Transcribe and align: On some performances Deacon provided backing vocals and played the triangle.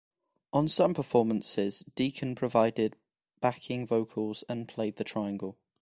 On 0.51 0.67
some 0.67 0.95
performances 0.95 1.83
Deacon 1.93 2.33
provided 2.33 2.95
backing 3.39 3.85
vocals 3.85 4.43
and 4.49 4.67
played 4.67 4.95
the 4.95 5.03
triangle. 5.03 5.59